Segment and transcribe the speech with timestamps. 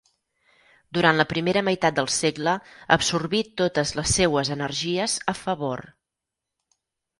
[0.97, 2.55] Durant la primera meitat del segle,
[2.97, 5.87] absorbí totes les seues energies a favor.